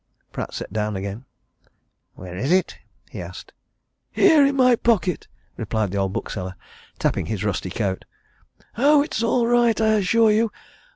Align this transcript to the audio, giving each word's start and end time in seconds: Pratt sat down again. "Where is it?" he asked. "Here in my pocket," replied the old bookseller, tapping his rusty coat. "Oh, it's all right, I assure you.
Pratt 0.31 0.51
sat 0.55 0.73
down 0.73 0.95
again. 0.95 1.25
"Where 2.15 2.35
is 2.35 2.51
it?" 2.51 2.79
he 3.11 3.21
asked. 3.21 3.53
"Here 4.11 4.43
in 4.47 4.55
my 4.55 4.75
pocket," 4.75 5.27
replied 5.57 5.91
the 5.91 5.99
old 5.99 6.11
bookseller, 6.11 6.55
tapping 6.97 7.27
his 7.27 7.43
rusty 7.43 7.69
coat. 7.69 8.05
"Oh, 8.79 9.03
it's 9.03 9.21
all 9.21 9.45
right, 9.45 9.79
I 9.79 9.97
assure 9.99 10.31
you. 10.31 10.51